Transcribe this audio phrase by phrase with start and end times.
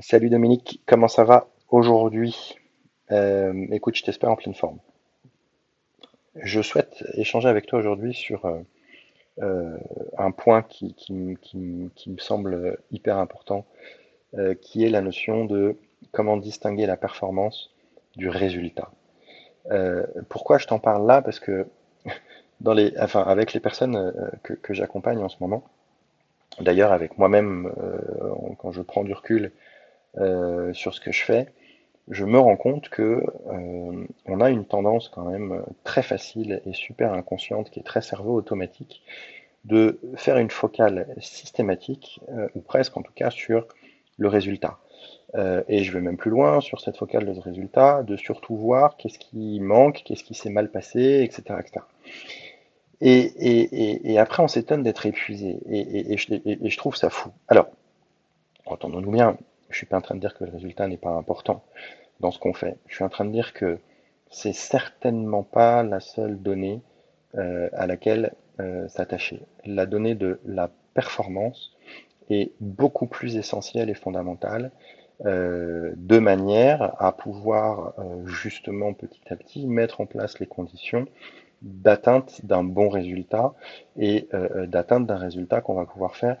[0.00, 2.54] Salut Dominique, comment ça va aujourd'hui?
[3.12, 4.78] Euh, écoute, je t'espère en pleine forme.
[6.34, 8.60] Je souhaite échanger avec toi aujourd'hui sur euh,
[9.40, 9.78] euh,
[10.18, 10.94] un point qui,
[11.56, 13.64] me semble hyper important,
[14.60, 15.78] qui est la notion de
[16.12, 17.74] comment distinguer la performance
[18.16, 18.90] du résultat.
[20.28, 21.22] Pourquoi je t'en parle là?
[21.22, 21.66] Parce que
[22.60, 25.64] dans les, enfin, avec les personnes que, j'accompagne en ce moment,
[26.60, 27.72] d'ailleurs avec moi-même,
[28.58, 29.52] quand je prends du recul
[30.18, 31.46] euh, sur ce que je fais,
[32.08, 36.72] je me rends compte que euh, on a une tendance quand même très facile et
[36.72, 39.02] super inconsciente, qui est très cerveau automatique,
[39.64, 43.66] de faire une focale systématique, euh, ou presque en tout cas, sur
[44.18, 44.78] le résultat.
[45.68, 49.18] Et je vais même plus loin sur cette focale de résultat, de surtout voir qu'est-ce
[49.18, 51.84] qui manque, qu'est-ce qui s'est mal passé, etc., etc.
[53.02, 55.58] Et, après, on s'étonne d'être épuisé.
[55.68, 57.30] Et je trouve ça fou.
[57.48, 57.68] Alors,
[58.64, 59.36] entendons-nous bien,
[59.70, 61.62] je suis pas en train de dire que le résultat n'est pas important
[62.20, 62.76] dans ce qu'on fait.
[62.86, 63.78] Je suis en train de dire que
[64.30, 66.80] c'est certainement pas la seule donnée
[67.36, 69.42] euh, à laquelle euh, s'attacher.
[69.64, 71.76] La donnée de la performance
[72.30, 74.70] est beaucoup plus essentielle et fondamentale
[75.24, 81.06] euh, de manière à pouvoir justement petit à petit mettre en place les conditions
[81.62, 83.54] d'atteinte d'un bon résultat
[83.96, 84.28] et
[84.66, 86.36] d'atteinte d'un résultat qu'on va pouvoir faire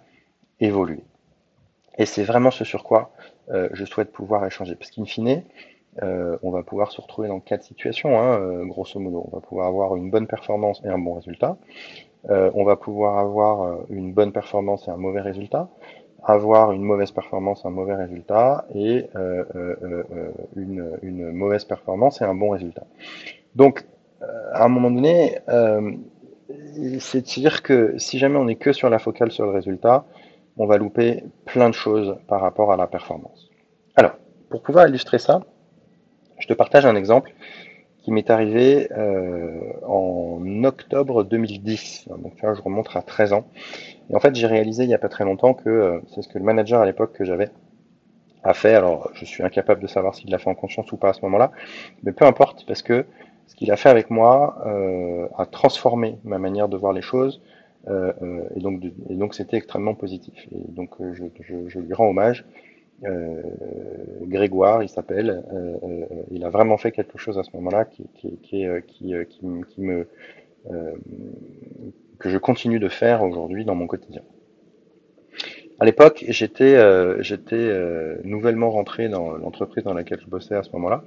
[0.60, 1.02] évoluer.
[1.98, 3.10] Et c'est vraiment ce sur quoi
[3.50, 4.74] euh, je souhaite pouvoir échanger.
[4.74, 5.42] Parce qu'in fine,
[6.02, 9.28] euh, on va pouvoir se retrouver dans quatre situations, hein, euh, grosso modo.
[9.30, 11.56] On va pouvoir avoir une bonne performance et un bon résultat.
[12.28, 15.68] On va pouvoir avoir une bonne performance et un mauvais résultat.
[16.24, 18.66] Avoir une mauvaise performance, un mauvais résultat.
[18.74, 19.08] Et
[20.56, 22.82] une, une mauvaise performance et un bon résultat.
[23.54, 23.86] Donc,
[24.52, 25.38] à un moment donné,
[26.98, 30.04] c'est de dire que si jamais on est que sur la focale sur le résultat,
[30.56, 33.50] on va louper plein de choses par rapport à la performance.
[33.94, 34.12] Alors,
[34.50, 35.40] pour pouvoir illustrer ça,
[36.38, 37.32] je te partage un exemple
[38.02, 42.08] qui m'est arrivé euh, en octobre 2010.
[42.18, 43.46] Donc là, je remonte à 13 ans.
[44.10, 46.28] Et en fait, j'ai réalisé il n'y a pas très longtemps que euh, c'est ce
[46.28, 47.50] que le manager à l'époque que j'avais
[48.44, 48.74] a fait.
[48.74, 51.22] Alors, je suis incapable de savoir s'il l'a fait en conscience ou pas à ce
[51.22, 51.50] moment-là,
[52.04, 53.06] mais peu importe, parce que
[53.48, 57.42] ce qu'il a fait avec moi euh, a transformé ma manière de voir les choses,
[57.88, 60.34] et donc de- et donc c'était extrêmement positif.
[60.52, 62.44] Et donc euh, je, lui rends hommage.
[63.04, 63.42] Euh,
[64.22, 65.44] Grégoire, il s'appelle.
[65.52, 68.04] euh, euh, il a vraiment fait quelque chose à ce moment-là qui,
[68.66, 69.24] euh, euh,
[69.78, 70.06] me
[70.70, 70.92] euh,
[72.18, 74.22] que je continue de faire aujourd'hui dans mon quotidien.
[75.78, 77.22] À l'époque, j'étais euh,
[77.52, 81.04] euh, nouvellement rentré dans l'entreprise dans laquelle je bossais à ce moment-là.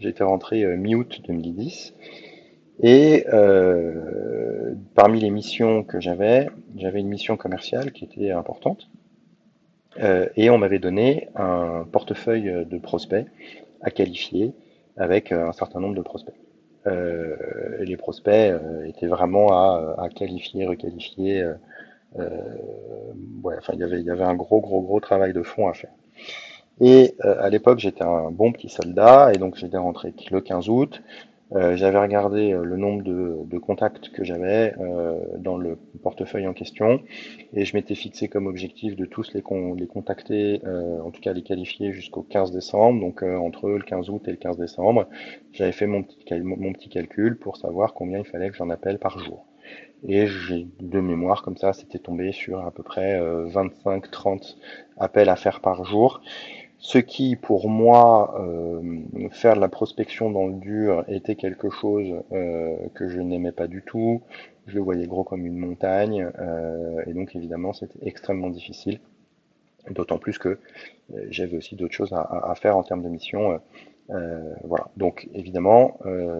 [0.00, 1.94] J'étais rentré euh, mi-août 2010
[2.80, 8.88] et euh, parmi les missions que j'avais, j'avais une mission commerciale qui était importante
[10.00, 13.26] euh, et on m'avait donné un portefeuille de prospects
[13.82, 14.52] à qualifier
[14.96, 16.34] avec euh, un certain nombre de prospects.
[16.86, 17.36] Euh,
[17.80, 21.42] les prospects euh, étaient vraiment à, à qualifier, requalifier.
[21.42, 21.56] euh,
[23.42, 25.68] ouais, enfin, il y avait, il y avait un gros, gros, gros travail de fond
[25.68, 25.90] à faire.
[26.80, 31.02] Et à l'époque, j'étais un bon petit soldat, et donc j'étais rentré le 15 août.
[31.54, 36.46] Euh, j'avais regardé euh, le nombre de, de contacts que j'avais euh, dans le portefeuille
[36.46, 37.00] en question,
[37.52, 41.20] et je m'étais fixé comme objectif de tous les, con- les contacter, euh, en tout
[41.20, 44.56] cas les qualifier jusqu'au 15 décembre, donc euh, entre le 15 août et le 15
[44.56, 45.08] décembre.
[45.52, 48.98] J'avais fait mon petit, mon petit calcul pour savoir combien il fallait que j'en appelle
[48.98, 49.44] par jour.
[50.08, 54.56] Et j'ai de mémoire comme ça, c'était tombé sur à peu près euh, 25-30
[54.96, 56.22] appels à faire par jour.
[56.82, 62.12] Ce qui, pour moi, euh, faire de la prospection dans le dur était quelque chose
[62.32, 64.20] euh, que je n'aimais pas du tout.
[64.66, 68.98] Je le voyais gros comme une montagne, euh, et donc évidemment c'était extrêmement difficile.
[69.90, 70.58] D'autant plus que
[71.28, 73.60] j'avais aussi d'autres choses à, faire en termes de mission.
[74.08, 74.88] voilà.
[74.96, 75.98] Donc évidemment,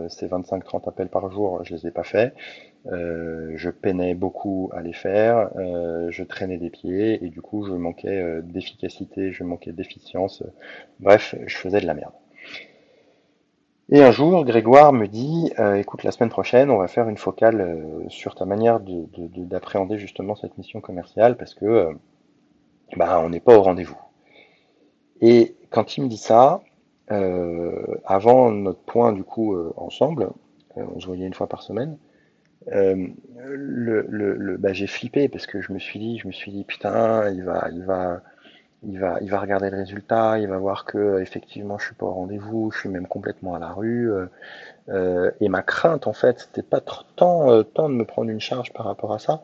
[0.09, 2.35] ces 25-30 appels par jour, je les ai pas faits.
[2.87, 7.65] Euh, je peinais beaucoup à les faire, euh, je traînais des pieds et du coup
[7.65, 10.43] je manquais euh, d'efficacité, je manquais d'efficience.
[11.01, 12.13] Bref, je faisais de la merde.
[13.91, 18.05] Et un jour, Grégoire me dit, écoute, la semaine prochaine, on va faire une focale
[18.09, 21.95] sur ta manière de, de- de- d'appréhender justement cette mission commerciale parce que
[22.97, 23.99] bah, on n'est pas au rendez-vous.
[25.23, 26.61] Et quand il me dit ça,
[28.05, 30.31] avant notre point du coup ensemble,
[30.77, 31.99] on se voyait une fois par semaine.
[32.73, 33.09] Euh,
[34.59, 37.43] bah, j'ai flippé parce que je me suis dit, je me suis dit, putain, il
[37.43, 38.21] va, il va,
[38.85, 42.07] il va, il va regarder le résultat, il va voir que effectivement je suis pas
[42.07, 44.11] au rendez-vous, je suis même complètement à la rue.
[44.13, 44.27] euh,
[44.91, 48.87] euh, et ma crainte en fait, c'était pas tant, de me prendre une charge par
[48.87, 49.43] rapport à ça,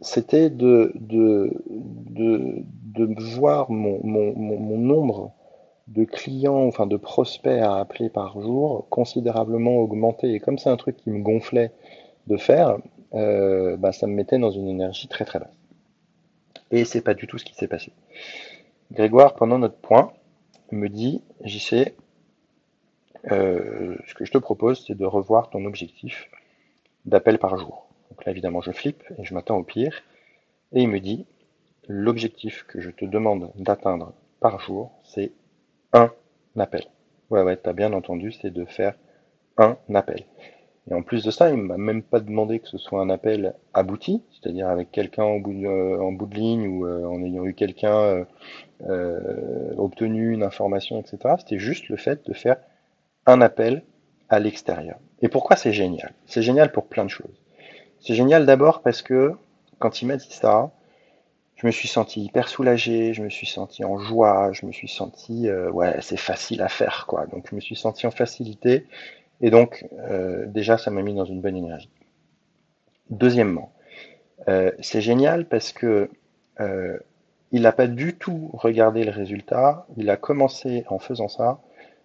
[0.00, 2.64] c'était de, de, de,
[2.94, 5.32] de voir mon, mon, mon, mon nombre
[5.88, 10.32] de clients, enfin de prospects à appeler par jour considérablement augmenté.
[10.32, 11.72] Et comme c'est un truc qui me gonflait
[12.26, 12.78] de faire,
[13.14, 15.56] euh, bah, ça me mettait dans une énergie très très basse.
[16.70, 17.92] Et c'est pas du tout ce qui s'est passé.
[18.90, 20.12] Grégoire, pendant notre point,
[20.72, 21.94] me dit, JC,
[23.30, 26.28] euh, ce que je te propose, c'est de revoir ton objectif
[27.04, 27.86] d'appel par jour.
[28.10, 30.02] Donc là, évidemment, je flippe et je m'attends au pire.
[30.72, 31.26] Et il me dit,
[31.88, 35.32] l'objectif que je te demande d'atteindre par jour, c'est
[35.94, 36.12] un
[36.58, 36.84] appel.
[37.30, 38.94] Ouais, ouais, t'as bien entendu, c'est de faire
[39.56, 40.24] un appel.
[40.90, 43.54] Et en plus de ça, il m'a même pas demandé que ce soit un appel
[43.72, 47.22] abouti, c'est-à-dire avec quelqu'un en, bout de, euh, en bout de ligne ou euh, en
[47.22, 48.26] ayant eu quelqu'un
[48.86, 51.36] euh, obtenu une information, etc.
[51.38, 52.56] C'était juste le fait de faire
[53.24, 53.82] un appel
[54.28, 54.98] à l'extérieur.
[55.22, 56.12] Et pourquoi c'est génial?
[56.26, 57.40] C'est génial pour plein de choses.
[58.00, 59.32] C'est génial d'abord parce que
[59.78, 60.70] quand il m'a dit ça,
[61.64, 64.86] je me suis senti hyper soulagé, je me suis senti en joie, je me suis
[64.86, 67.24] senti, euh, ouais, c'est facile à faire, quoi.
[67.24, 68.86] Donc je me suis senti en facilité,
[69.40, 71.88] et donc euh, déjà ça m'a mis dans une bonne énergie.
[73.08, 73.72] Deuxièmement,
[74.46, 76.10] euh, c'est génial parce que
[77.50, 81.60] il n'a pas du tout regardé le résultat, il a commencé en faisant ça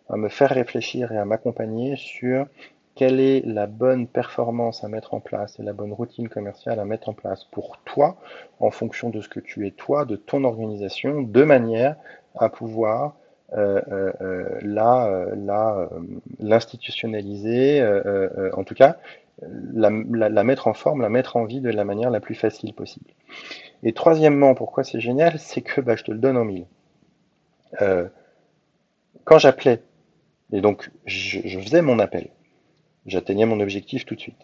[0.07, 2.47] à me faire réfléchir et à m'accompagner sur
[3.00, 6.84] quelle est la bonne performance à mettre en place et la bonne routine commerciale à
[6.84, 8.18] mettre en place pour toi,
[8.60, 11.96] en fonction de ce que tu es toi, de ton organisation, de manière
[12.38, 13.16] à pouvoir
[13.54, 15.90] euh, euh, euh la,
[16.40, 17.81] l'institutionnaliser,
[18.51, 18.98] en tout cas,
[19.42, 19.90] la,
[20.44, 23.12] mettre en forme, la mettre en vie de la manière la plus facile possible.
[23.81, 26.66] Et troisièmement, pourquoi c'est génial, c'est que bah, je te le donne en mille.
[29.24, 29.84] quand j'appelais,
[30.51, 32.28] et donc je faisais mon appel,
[33.09, 34.41] j'atteignais mon objectif tout de suite.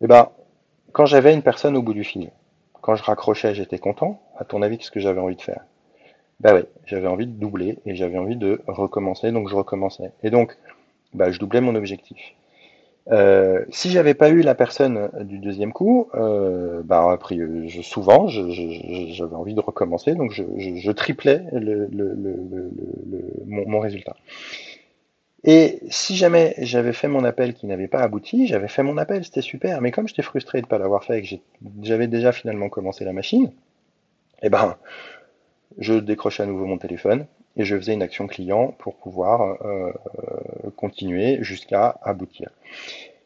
[0.00, 0.30] Eh ben,
[0.92, 2.30] quand j'avais une personne au bout du fil,
[2.80, 4.20] quand je raccrochais, j'étais content.
[4.38, 5.64] À ton avis, qu'est-ce que j'avais envie de faire?
[6.40, 10.12] Bah oui, j'avais envie de doubler et j'avais envie de recommencer, donc je recommençais.
[10.22, 10.56] Et donc,
[11.14, 12.18] bah, je doublais mon objectif.
[13.10, 17.38] Euh, si j'avais pas eu la personne du deuxième coup, euh, bah, après,
[17.82, 21.42] souvent, j'avais envie de recommencer, donc je, triplais
[23.46, 24.16] mon résultat.
[25.44, 29.24] Et si jamais j'avais fait mon appel qui n'avait pas abouti, j'avais fait mon appel,
[29.24, 29.80] c'était super.
[29.82, 31.36] Mais comme j'étais frustré de ne pas l'avoir fait et que
[31.82, 33.52] j'avais déjà finalement commencé la machine,
[34.42, 34.76] eh ben,
[35.78, 37.26] je décrochais à nouveau mon téléphone
[37.56, 39.92] et je faisais une action client pour pouvoir euh,
[40.76, 42.50] continuer jusqu'à aboutir.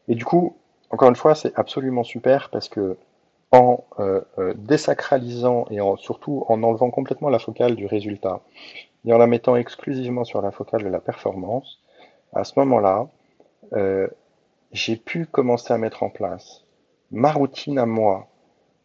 [0.08, 0.56] Et du coup,
[0.90, 2.96] encore une fois, c'est absolument super parce que
[3.50, 8.40] en euh, euh, désacralisant et en, surtout en enlevant complètement la focale du résultat
[9.06, 11.78] et en la mettant exclusivement sur la focale de la performance,
[12.32, 13.08] à ce moment-là,
[13.74, 14.08] euh,
[14.72, 16.64] j'ai pu commencer à mettre en place
[17.10, 18.28] ma routine à moi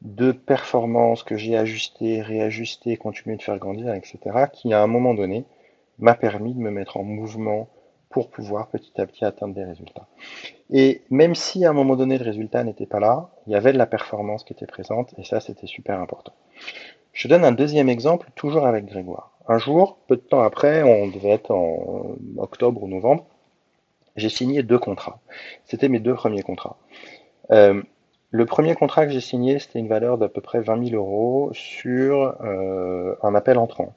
[0.02, 4.20] de performance que j'ai ajusté, réajusté, continué de faire grandir, etc.,
[4.52, 5.46] qui à un moment donné
[6.00, 7.70] m'a permis de me mettre en mouvement
[8.10, 10.08] pour pouvoir petit à petit atteindre des résultats.
[10.72, 13.74] Et même si à un moment donné le résultat n'était pas là, il y avait
[13.74, 16.34] de la performance qui était présente, et ça c'était super important.
[17.14, 19.32] Je donne un deuxième exemple, toujours avec Grégoire.
[19.48, 23.26] Un jour, peu de temps après, on devait être en octobre ou novembre,
[24.16, 25.20] j'ai signé deux contrats.
[25.66, 26.78] C'était mes deux premiers contrats.
[27.52, 27.82] Euh,
[28.32, 31.52] le premier contrat que j'ai signé, c'était une valeur d'à peu près 20 000 euros
[31.54, 33.94] sur euh, un appel entrant.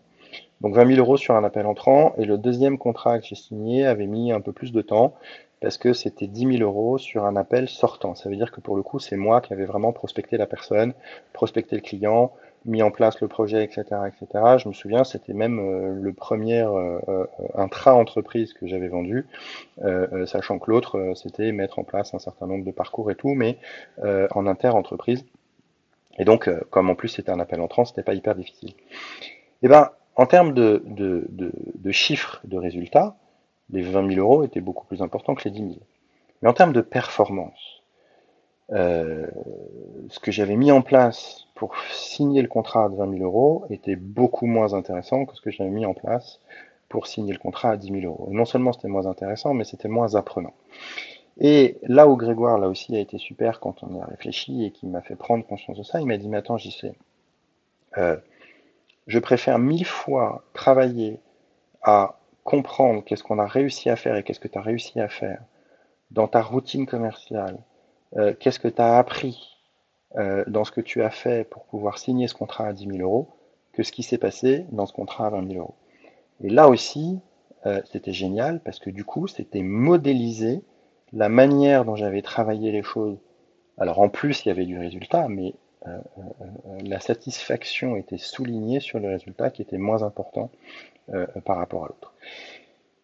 [0.60, 2.14] Donc 20 000 euros sur un appel entrant.
[2.18, 5.14] Et le deuxième contrat que j'ai signé avait mis un peu plus de temps
[5.60, 8.14] parce que c'était 10 000 euros sur un appel sortant.
[8.14, 10.93] Ça veut dire que pour le coup, c'est moi qui avais vraiment prospecté la personne,
[11.32, 12.32] prospecté le client,
[12.67, 14.58] mis en place le projet, etc., etc.
[14.58, 19.27] Je me souviens, c'était même euh, le premier euh, euh, intra-entreprise que j'avais vendu,
[20.27, 23.58] sachant que l'autre, c'était mettre en place un certain nombre de parcours et tout, mais
[24.03, 25.25] en inter-entreprise.
[26.19, 28.70] Et donc, comme en plus c'était un appel entrant, c'était pas hyper difficile.
[28.70, 33.17] Et eh ben, en termes de, de, de, de chiffres de résultats,
[33.70, 35.73] les 20 000 euros étaient beaucoup plus importants que les 10 000.
[36.43, 37.75] Mais en termes de performance,
[38.73, 39.27] euh,
[40.08, 43.96] ce que j'avais mis en place pour signer le contrat à 20 000 euros était
[43.96, 46.41] beaucoup moins intéressant que ce que j'avais mis en place
[46.89, 48.29] pour signer le contrat à 10 000 euros.
[48.31, 50.55] non seulement c'était moins intéressant, mais c'était moins apprenant.
[51.39, 54.87] Et là où Grégoire, là aussi, a été super quand on a réfléchi et qui
[54.87, 56.94] m'a fait prendre conscience de ça, il m'a dit, mais attends, j'y sais.
[57.99, 58.17] Euh,
[59.06, 61.20] je préfère mille fois travailler
[61.82, 65.08] à comprendre qu'est-ce qu'on a réussi à faire et qu'est-ce que tu as réussi à
[65.08, 65.43] faire
[66.11, 67.58] dans ta routine commerciale,
[68.17, 69.56] euh, qu'est-ce que tu as appris
[70.17, 72.99] euh, dans ce que tu as fait pour pouvoir signer ce contrat à 10 000
[72.99, 73.29] euros
[73.73, 75.75] que ce qui s'est passé dans ce contrat à 20 000 euros?
[76.43, 77.19] Et là aussi,
[77.67, 80.63] euh, c'était génial parce que du coup, c'était modéliser
[81.13, 83.19] la manière dont j'avais travaillé les choses.
[83.79, 85.55] Alors en plus, il y avait du résultat, mais
[86.82, 90.51] la satisfaction était soulignée sur le résultat qui était moins important
[91.44, 92.13] par rapport à l'autre.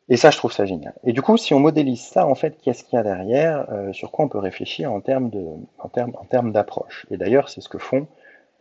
[0.08, 0.94] Et ça, je trouve ça génial.
[1.04, 4.10] Et du coup, si on modélise ça, en fait, qu'est-ce qu'il y a derrière Sur
[4.10, 5.46] quoi on peut réfléchir en termes de,
[5.78, 7.06] en termes, en termes d'approche?
[7.10, 8.06] Et d'ailleurs, c'est ce que font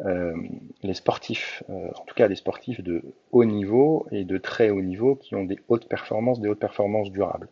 [0.06, 0.34] euh,
[0.82, 4.82] les sportifs, euh, en tout cas les sportifs de haut niveau et de très haut
[4.82, 7.50] niveau qui ont des hautes performances, des hautes performances durables.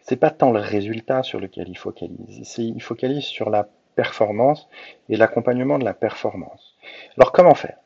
[0.00, 4.66] C'est pas tant le résultat sur lequel il focalise, c'est il focalise sur la performance
[5.10, 6.74] et l'accompagnement de la performance.
[7.18, 7.76] Alors comment faire?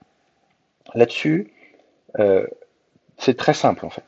[0.94, 1.52] Là-dessus,
[2.20, 2.46] euh,
[3.16, 4.04] c'est très simple en fait.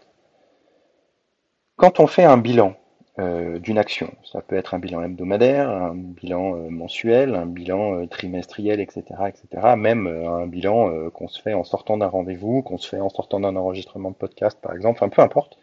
[1.80, 2.74] Quand on fait un bilan
[3.18, 4.12] euh, d'une action.
[4.30, 9.02] Ça peut être un bilan hebdomadaire, un bilan euh, mensuel, un bilan euh, trimestriel, etc.,
[9.28, 9.76] etc.
[9.78, 13.40] Même un bilan qu'on se fait en sortant d'un rendez-vous, qu'on se fait en sortant
[13.40, 14.98] d'un enregistrement de podcast, par exemple.
[14.98, 15.58] Enfin, peu importe.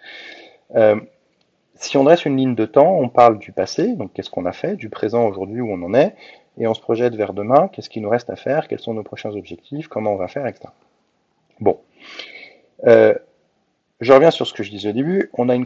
[1.76, 4.54] si on dresse une ligne de temps, on parle du passé, donc qu'est-ce qu'on a
[4.54, 6.16] fait, du présent aujourd'hui où on en est,
[6.58, 9.04] et on se projette vers demain, qu'est-ce qu'il nous reste à faire, quels sont nos
[9.04, 10.70] prochains objectifs, comment on va faire, etc.
[11.60, 11.78] Bon.
[14.00, 15.32] Je reviens sur ce que je disais au début.
[15.34, 15.66] On a une,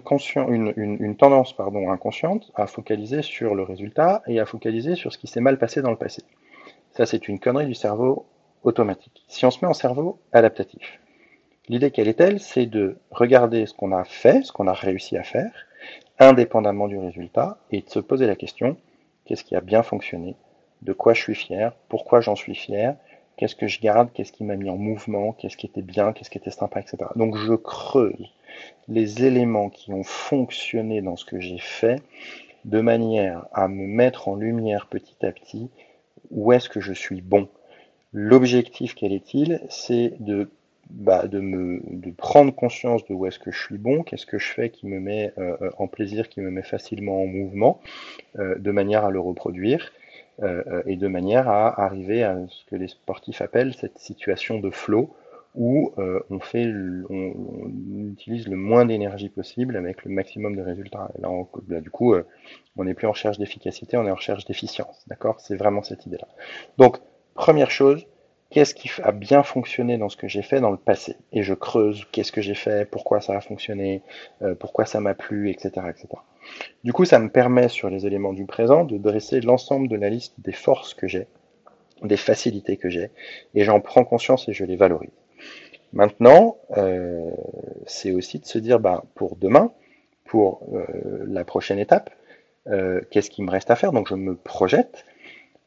[1.18, 5.42] tendance pardon, inconsciente à focaliser sur le résultat et à focaliser sur ce qui s'est
[5.42, 6.24] mal passé dans le passé.
[6.92, 8.26] Ça, c'est une connerie du cerveau
[8.64, 9.26] automatique.
[9.28, 11.02] Si on se met en cerveau adaptatif,
[11.68, 15.24] l'idée quelle est-elle C'est de regarder ce qu'on a fait, ce qu'on a réussi à
[15.24, 15.52] faire,
[16.18, 18.78] indépendamment du résultat, et de se poser la question
[19.26, 20.36] qu'est-ce qui a bien fonctionné?
[20.84, 21.74] De quoi je suis fier?
[21.90, 22.96] Pourquoi j'en suis fier?
[23.38, 26.30] Qu'est-ce que je garde Qu'est-ce qui m'a mis en mouvement Qu'est-ce qui était bien Qu'est-ce
[26.30, 26.98] qui était sympa, etc.
[27.16, 28.32] Donc je creuse
[28.88, 32.02] les éléments qui ont fonctionné dans ce que j'ai fait
[32.66, 35.70] de manière à me mettre en lumière petit à petit
[36.30, 37.50] où est-ce que je suis bon.
[38.14, 39.62] L'objectif, quel est-il?
[39.70, 40.50] C'est de,
[40.90, 44.70] bah, de, prendre conscience de où est-ce que je suis bon, qu'est-ce que je fais
[44.70, 47.80] qui me met euh, en plaisir, qui me met facilement en mouvement,
[48.38, 49.92] euh, de manière à le reproduire,
[50.42, 54.70] euh, et de manière à arriver à ce que les sportifs appellent cette situation de
[54.70, 55.14] flow
[55.56, 56.66] où euh, on fait,
[57.10, 57.34] on,
[58.12, 61.12] utilise le moins d'énergie possible avec le maximum de résultats.
[61.20, 61.30] là,
[61.68, 62.26] là, du coup, euh,
[62.78, 65.04] on n'est plus en recherche d'efficacité, on est en recherche d'efficience.
[65.08, 65.40] D'accord?
[65.40, 66.28] C'est vraiment cette idée-là.
[66.78, 66.98] Donc,
[67.34, 68.06] première chose,
[68.52, 71.54] qu'est-ce qui a bien fonctionné dans ce que j'ai fait dans le passé Et je
[71.54, 74.02] creuse qu'est-ce que j'ai fait, pourquoi ça a fonctionné,
[74.60, 76.08] pourquoi ça m'a plu, etc., etc.
[76.84, 80.10] Du coup, ça me permet sur les éléments du présent de dresser l'ensemble de la
[80.10, 81.28] liste des forces que j'ai,
[82.04, 83.12] des facilités que j'ai,
[83.54, 85.12] et j'en prends conscience et je les valorise.
[85.94, 87.30] Maintenant, euh,
[87.86, 89.72] c'est aussi de se dire, bah, pour demain,
[90.26, 92.10] pour euh, la prochaine étape,
[92.68, 93.92] euh, qu'est-ce qui me reste à faire?
[93.92, 95.06] Donc je me projette.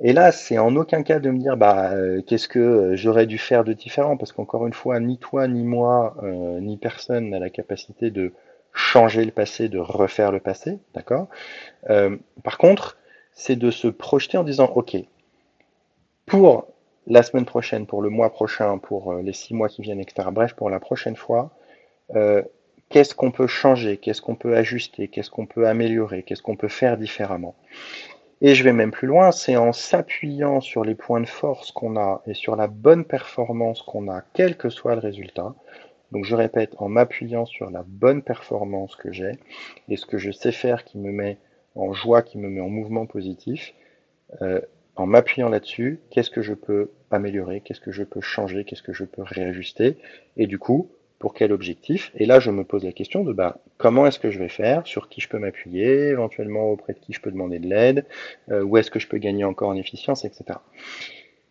[0.01, 1.93] Et là, c'est en aucun cas de me dire, bah,
[2.27, 6.17] qu'est-ce que j'aurais dû faire de différent, parce qu'encore une fois, ni toi, ni moi,
[6.61, 8.33] ni personne n'a la capacité de
[8.73, 11.29] changer le passé, de refaire le passé, d'accord?
[11.91, 12.99] Euh, Par contre,
[13.33, 14.97] c'est de se projeter en disant, ok,
[16.27, 16.67] pour
[17.07, 20.29] la semaine prochaine, pour le mois prochain, pour euh, les six mois qui viennent, etc.
[20.33, 21.51] Bref, pour la prochaine fois,
[22.17, 22.43] euh,
[22.91, 26.69] qu'est-ce qu'on peut changer, qu'est-ce qu'on peut ajuster, qu'est-ce qu'on peut améliorer, qu'est-ce qu'on peut
[26.69, 27.57] faire différemment?
[28.41, 31.97] Et je vais même plus loin, c'est en s'appuyant sur les points de force qu'on
[31.97, 35.55] a et sur la bonne performance qu'on a, quel que soit le résultat,
[36.15, 39.33] donc je répète, en m'appuyant sur la bonne performance que j'ai
[39.89, 41.39] et ce que je sais faire qui me met
[41.75, 43.75] en joie, qui me met en mouvement positif,
[44.41, 44.61] euh,
[44.95, 48.93] en m'appuyant là-dessus, qu'est-ce que je peux améliorer, qu'est-ce que je peux changer, qu'est-ce que
[48.93, 49.99] je peux réajuster,
[50.37, 50.89] et du coup,
[51.25, 54.31] pour quel objectif Et là, je me pose la question de bah, comment est-ce que
[54.31, 57.59] je vais faire, sur qui je peux m'appuyer, éventuellement auprès de qui je peux demander
[57.59, 58.05] de l'aide,
[58.51, 60.59] euh, où est-ce que je peux gagner encore en efficience, etc.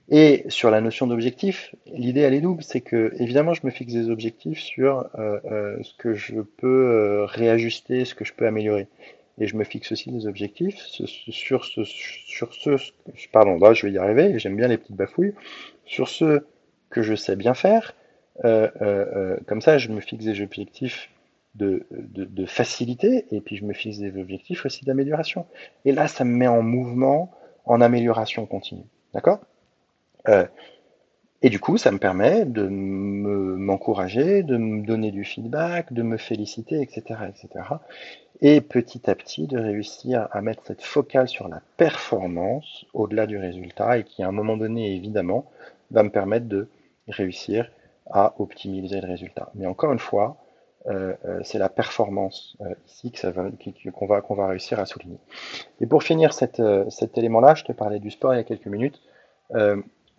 [0.09, 3.93] Et sur la notion d'objectif, l'idée elle est double, c'est que évidemment je me fixe
[3.93, 8.87] des objectifs sur euh, euh, ce que je peux réajuster, ce que je peux améliorer.
[9.39, 12.77] Et je me fixe aussi des objectifs sur ce, sur ce,
[13.31, 15.33] pardon, là je vais y arriver, j'aime bien les petites bafouilles,
[15.87, 16.43] sur ce
[16.91, 17.95] que je sais bien faire.
[18.41, 21.09] Comme ça, je me fixe des objectifs
[21.55, 25.45] de, facilité et puis je me fixe des objectifs aussi d'amélioration.
[25.85, 27.31] Et là, ça me met en mouvement,
[27.65, 28.85] en amélioration continue.
[29.13, 29.39] D'accord?
[30.27, 30.45] Euh,
[31.41, 36.17] et du coup, ça me permet de m'encourager, de me donner du feedback, de me
[36.17, 37.65] féliciter, etc., etc.
[38.41, 43.37] Et petit à petit, de réussir à mettre cette focale sur la performance au-delà du
[43.37, 45.45] résultat et qui, à un moment donné, évidemment,
[45.91, 46.69] va me permettre de
[47.09, 47.69] réussir
[48.13, 49.51] à optimiser le résultat.
[49.55, 50.37] Mais encore une fois,
[50.87, 52.55] euh, euh, c'est la performance
[52.87, 53.49] ici que ça va,
[53.93, 55.17] qu'on va, qu'on va réussir à souligner.
[55.81, 56.59] Et pour finir cet
[57.17, 59.01] élément-là, je te parlais du sport il y a quelques minutes.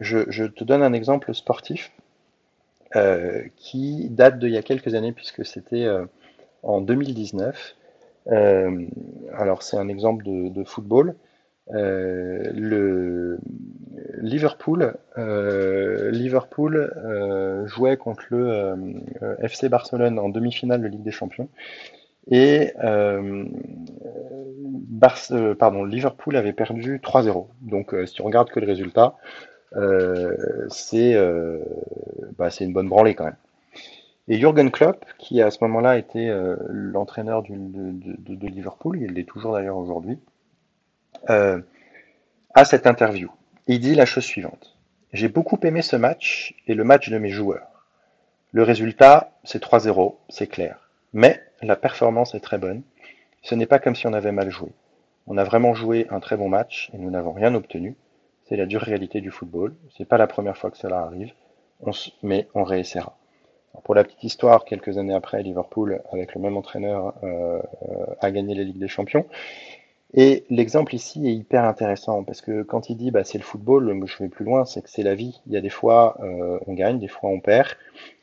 [0.00, 1.92] Je, te donne un exemple sportif
[2.96, 6.06] euh, qui date d'il y a quelques années, puisque c'était euh,
[6.62, 7.76] en 2019.
[8.28, 8.86] Euh,
[9.32, 11.16] alors c'est un exemple de, football.
[11.70, 13.38] le,
[14.18, 16.92] Liverpool, Liverpool
[17.66, 18.74] jouait contre le
[19.40, 21.48] FC Barcelone en demi-finale de Ligue des Champions.
[22.30, 22.72] Et
[25.86, 27.46] Liverpool avait perdu 3-0.
[27.62, 29.14] Donc si on regarde que le résultat,
[30.68, 31.16] c'est
[32.38, 33.36] bah, une bonne branlée quand même.
[34.26, 39.28] Et Jürgen Klopp, qui à ce moment-là était euh, l'entraîneur de, de, Liverpool, il l'est
[39.28, 40.18] toujours d'ailleurs aujourd'hui,
[41.28, 41.60] euh,
[42.54, 43.30] a cette interview.
[43.66, 44.76] Il dit la chose suivante.
[45.14, 47.86] J'ai beaucoup aimé ce match et le match de mes joueurs.
[48.52, 50.90] Le résultat, c'est 3-0, c'est clair.
[51.14, 52.82] Mais la performance est très bonne.
[53.40, 54.68] Ce n'est pas comme si on avait mal joué.
[55.26, 57.96] On a vraiment joué un très bon match et nous n'avons rien obtenu.
[58.44, 59.74] C'est la dure réalité du football.
[59.96, 61.32] C'est pas la première fois que cela arrive.
[62.22, 63.16] Mais on réessayera.
[63.82, 67.60] Pour la petite histoire, quelques années après, Liverpool, avec le même entraîneur, euh,
[68.20, 69.26] a gagné la Ligue des Champions.
[70.16, 74.00] Et l'exemple ici est hyper intéressant parce que quand il dit bah, c'est le football,
[74.06, 75.40] je vais plus loin, c'est que c'est la vie.
[75.46, 77.68] Il y a des fois euh, on gagne, des fois on perd,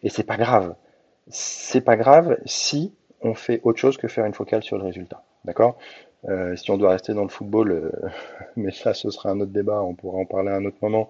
[0.04, 0.76] et c'est pas grave.
[1.28, 5.24] C'est pas grave si on fait autre chose que faire une focale sur le résultat.
[5.46, 5.78] D'accord?
[6.30, 7.90] Euh, si on doit rester dans le football, euh,
[8.56, 11.10] mais ça ce sera un autre débat, on pourra en parler à un autre moment.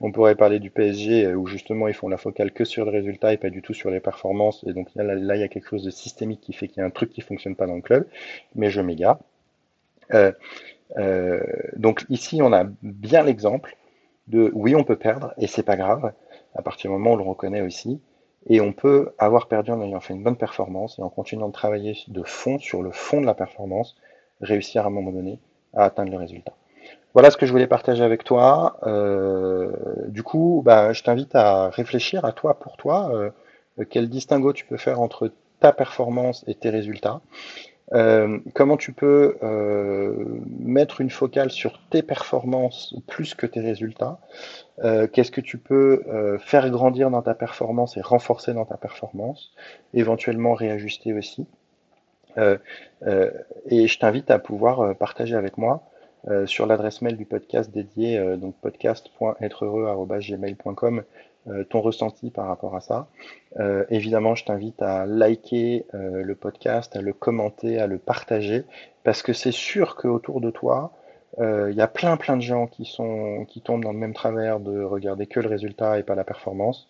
[0.00, 2.90] On pourrait parler du PSG euh, où justement ils font la focale que sur le
[2.92, 4.64] résultat et pas du tout sur les performances.
[4.66, 6.82] Et donc là, là il y a quelque chose de systémique qui fait qu'il y
[6.82, 8.06] a un truc qui fonctionne pas dans le club.
[8.54, 9.18] Mais je m'égare.
[11.76, 13.76] Donc ici on a bien l'exemple
[14.28, 16.12] de oui on peut perdre et c'est pas grave
[16.54, 18.00] à partir du moment où on le reconnaît aussi.
[18.48, 21.52] Et on peut avoir perdu en ayant fait une bonne performance et en continuant de
[21.52, 23.96] travailler de fond sur le fond de la performance
[24.40, 25.38] réussir à un moment donné
[25.74, 26.52] à atteindre le résultat.
[27.14, 28.78] Voilà ce que je voulais partager avec toi.
[28.82, 29.70] Euh,
[30.08, 33.30] du coup, bah, je t'invite à réfléchir à toi pour toi, euh,
[33.88, 37.20] quel distinguo tu peux faire entre ta performance et tes résultats.
[37.92, 39.36] Euh, comment tu peux
[40.58, 44.18] mettre une focale sur tes performances plus que tes résultats?
[45.12, 46.02] Qu'est-ce que tu peux
[46.40, 49.52] faire grandir dans ta performance et renforcer dans ta performance?
[49.94, 51.46] Éventuellement réajuster aussi.
[52.38, 52.56] Euh,
[53.06, 53.30] euh,
[53.66, 55.82] et je t'invite à pouvoir euh, partager avec moi
[56.46, 61.02] sur l'adresse mail du podcast dédié, donc podcast.êtreheureux.gmail.com,
[61.70, 63.08] ton ressenti par rapport à ça.
[63.90, 68.64] évidemment, je t'invite à liker le podcast, à le commenter, à le partager,
[69.02, 70.92] parce que c'est sûr qu'autour de toi,
[71.38, 74.12] euh, il y a plein plein de gens qui sont qui tombent dans le même
[74.12, 76.88] travers de regarder que le résultat et pas la performance.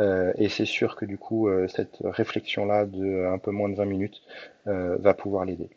[0.00, 3.68] Euh, et c'est sûr que du coup euh, cette réflexion là de un peu moins
[3.68, 4.22] de 20 minutes
[4.66, 5.68] va pouvoir l'aider.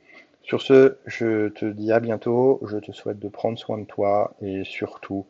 [0.44, 2.62] Sur ce, je te dis à bientôt.
[2.66, 5.26] Je te souhaite de prendre soin de toi et surtout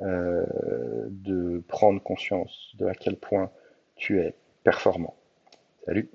[0.00, 3.50] de prendre conscience de à quel point
[3.96, 5.16] tu es performant.
[5.84, 6.08] Salut